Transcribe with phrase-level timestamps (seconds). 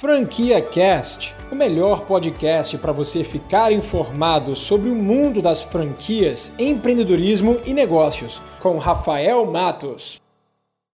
[0.00, 7.58] Franquia Cast, o melhor podcast para você ficar informado sobre o mundo das franquias, empreendedorismo
[7.66, 10.18] e negócios, com Rafael Matos.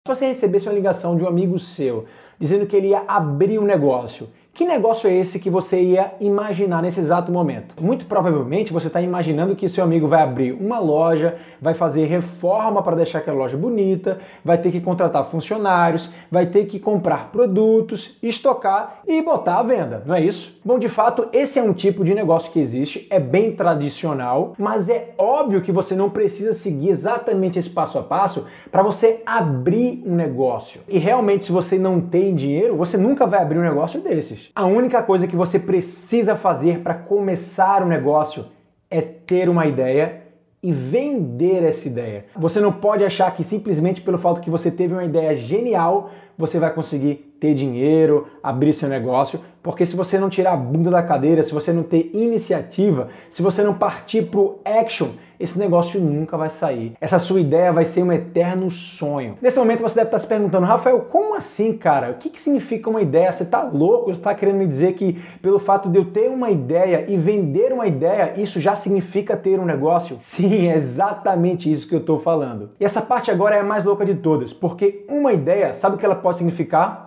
[0.07, 2.05] Se você recebesse uma ligação de um amigo seu
[2.39, 6.81] dizendo que ele ia abrir um negócio que negócio é esse que você ia imaginar
[6.81, 7.75] nesse exato momento?
[7.83, 12.81] Muito provavelmente você está imaginando que seu amigo vai abrir uma loja, vai fazer reforma
[12.81, 18.17] para deixar aquela loja bonita, vai ter que contratar funcionários, vai ter que comprar produtos,
[18.23, 20.57] estocar e botar à venda, não é isso?
[20.63, 24.87] Bom, de fato, esse é um tipo de negócio que existe, é bem tradicional, mas
[24.87, 30.01] é óbvio que você não precisa seguir exatamente esse passo a passo para você abrir
[30.05, 30.79] um negócio.
[30.87, 34.44] E realmente, se você não tem dinheiro, você nunca vai abrir um negócio desses.
[34.53, 38.45] A única coisa que você precisa fazer para começar um negócio
[38.89, 40.23] é ter uma ideia
[40.61, 42.25] e vender essa ideia.
[42.35, 46.59] Você não pode achar que simplesmente pelo fato que você teve uma ideia genial, você
[46.59, 51.01] vai conseguir ter dinheiro, abrir seu negócio, porque se você não tirar a bunda da
[51.01, 56.37] cadeira, se você não ter iniciativa, se você não partir pro action, esse negócio nunca
[56.37, 56.93] vai sair.
[57.01, 59.37] Essa sua ideia vai ser um eterno sonho.
[59.41, 62.11] Nesse momento você deve estar se perguntando, Rafael, como assim, cara?
[62.11, 63.31] O que, que significa uma ideia?
[63.31, 64.13] Você está louco?
[64.13, 67.73] Você está querendo me dizer que pelo fato de eu ter uma ideia e vender
[67.73, 70.17] uma ideia, isso já significa ter um negócio?
[70.19, 72.69] Sim, é exatamente isso que eu estou falando.
[72.79, 75.99] E essa parte agora é a mais louca de todas, porque uma ideia, sabe o
[75.99, 77.04] que ela pode significar?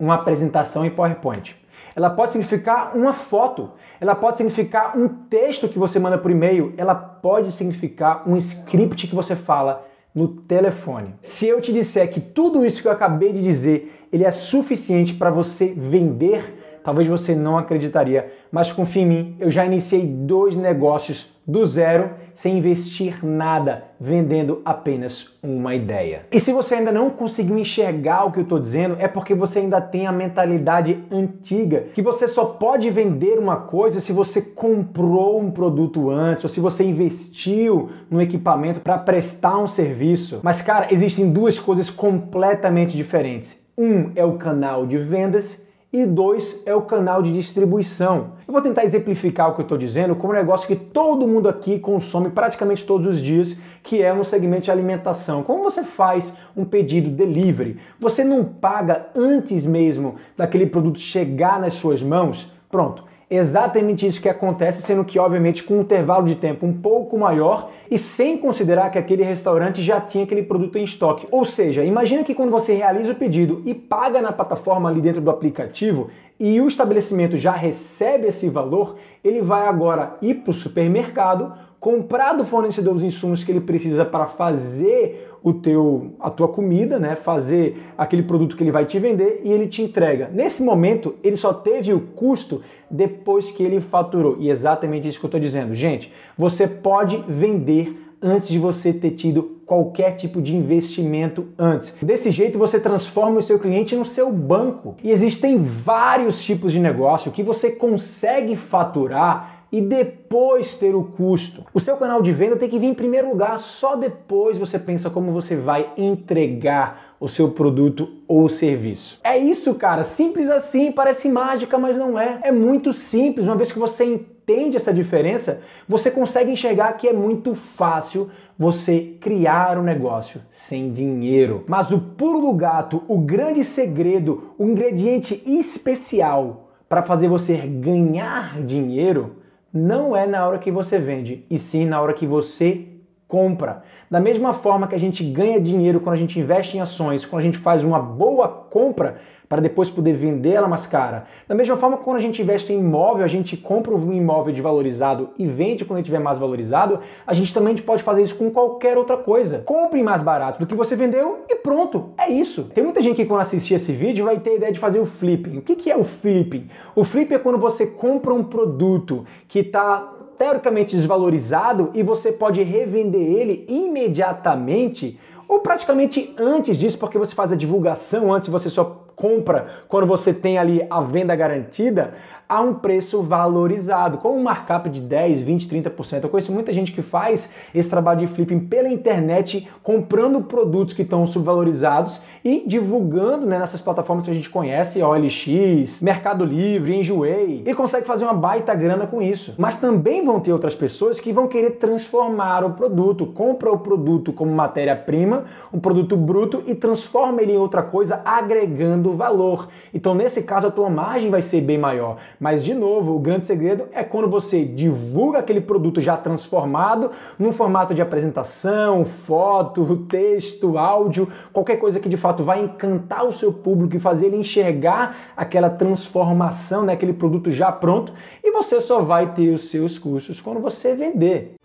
[0.00, 1.60] Uma apresentação em PowerPoint
[1.94, 6.72] ela pode significar uma foto, ela pode significar um texto que você manda por e-mail,
[6.76, 11.14] ela pode significar um script que você fala no telefone.
[11.20, 15.14] Se eu te disser que tudo isso que eu acabei de dizer, ele é suficiente
[15.14, 20.56] para você vender talvez você não acreditaria, mas confie em mim, eu já iniciei dois
[20.56, 26.22] negócios do zero, sem investir nada, vendendo apenas uma ideia.
[26.30, 29.60] E se você ainda não conseguiu enxergar o que eu estou dizendo, é porque você
[29.60, 35.40] ainda tem a mentalidade antiga, que você só pode vender uma coisa se você comprou
[35.40, 40.40] um produto antes, ou se você investiu no equipamento para prestar um serviço.
[40.42, 43.60] Mas, cara, existem duas coisas completamente diferentes.
[43.76, 48.32] Um é o canal de vendas e dois é o canal de distribuição.
[48.46, 51.48] Eu vou tentar exemplificar o que eu estou dizendo com um negócio que todo mundo
[51.48, 55.42] aqui consome praticamente todos os dias, que é no segmento de alimentação.
[55.42, 57.78] Como você faz um pedido delivery?
[57.98, 62.52] Você não paga antes mesmo daquele produto chegar nas suas mãos?
[62.70, 67.16] Pronto exatamente isso que acontece, sendo que, obviamente, com um intervalo de tempo um pouco
[67.16, 71.28] maior e sem considerar que aquele restaurante já tinha aquele produto em estoque.
[71.30, 75.20] Ou seja, imagina que quando você realiza o pedido e paga na plataforma ali dentro
[75.20, 80.54] do aplicativo e o estabelecimento já recebe esse valor, ele vai agora ir para o
[80.54, 86.48] supermercado comprar do fornecedor os insumos que ele precisa para fazer o teu, a tua
[86.48, 87.16] comida, né?
[87.16, 90.30] fazer aquele produto que ele vai te vender e ele te entrega.
[90.32, 94.36] Nesse momento, ele só teve o custo depois que ele faturou.
[94.38, 95.74] E é exatamente isso que eu estou dizendo.
[95.74, 101.94] Gente, você pode vender antes de você ter tido qualquer tipo de investimento antes.
[102.02, 104.96] Desse jeito você transforma o seu cliente no seu banco.
[105.02, 111.64] E existem vários tipos de negócio que você consegue faturar e depois ter o custo.
[111.72, 115.10] O seu canal de venda tem que vir em primeiro lugar, só depois você pensa
[115.10, 119.18] como você vai entregar o seu produto ou serviço.
[119.22, 122.40] É isso, cara, simples assim, parece mágica, mas não é.
[122.42, 127.12] É muito simples, uma vez que você entende essa diferença, você consegue enxergar que é
[127.12, 131.64] muito fácil você criar um negócio sem dinheiro.
[131.66, 138.60] Mas o pulo do gato, o grande segredo, o ingrediente especial para fazer você ganhar
[138.62, 139.39] dinheiro
[139.72, 142.86] não é na hora que você vende, e sim na hora que você
[143.30, 143.82] compra.
[144.10, 147.40] Da mesma forma que a gente ganha dinheiro quando a gente investe em ações, quando
[147.40, 149.18] a gente faz uma boa compra,
[149.50, 151.24] para depois poder vender ela mais cara.
[151.48, 155.30] Da mesma forma, quando a gente investe em imóvel, a gente compra um imóvel desvalorizado
[155.36, 158.96] e vende quando ele estiver mais valorizado, a gente também pode fazer isso com qualquer
[158.96, 159.58] outra coisa.
[159.58, 162.70] Compre mais barato do que você vendeu e pronto, é isso.
[162.72, 165.06] Tem muita gente que quando assistir esse vídeo vai ter a ideia de fazer o
[165.06, 165.58] flipping.
[165.58, 166.68] O que é o flipping?
[166.94, 172.62] O flipping é quando você compra um produto que está teoricamente desvalorizado e você pode
[172.62, 179.04] revender ele imediatamente ou praticamente antes disso, porque você faz a divulgação antes, você só
[179.14, 182.14] compra quando você tem ali a venda garantida,
[182.50, 186.24] a um preço valorizado, com um markup de 10, 20, 30%.
[186.24, 191.02] Eu conheço muita gente que faz esse trabalho de flipping pela internet, comprando produtos que
[191.02, 197.62] estão subvalorizados e divulgando né, nessas plataformas que a gente conhece, OLX, Mercado Livre, Enjoei,
[197.64, 199.54] e consegue fazer uma baita grana com isso.
[199.56, 204.32] Mas também vão ter outras pessoas que vão querer transformar o produto, compra o produto
[204.32, 209.68] como matéria-prima, um produto bruto e transforma ele em outra coisa, agregando valor.
[209.94, 212.16] Então, nesse caso, a tua margem vai ser bem maior.
[212.40, 217.52] Mas, de novo, o grande segredo é quando você divulga aquele produto já transformado num
[217.52, 223.52] formato de apresentação, foto, texto, áudio, qualquer coisa que de fato vai encantar o seu
[223.52, 229.02] público e fazer ele enxergar aquela transformação, né, aquele produto já pronto, e você só
[229.02, 231.59] vai ter os seus custos quando você vender.